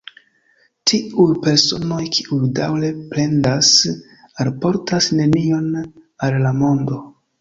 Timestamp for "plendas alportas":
3.11-5.11